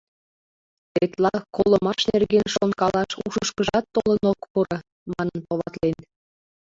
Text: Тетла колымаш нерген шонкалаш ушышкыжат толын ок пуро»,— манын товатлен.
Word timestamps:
Тетла 0.93 1.35
колымаш 1.55 2.01
нерген 2.13 2.47
шонкалаш 2.55 3.11
ушышкыжат 3.25 3.85
толын 3.93 4.21
ок 4.31 4.39
пуро»,— 4.51 4.77
манын 5.13 5.39
товатлен. 5.47 5.97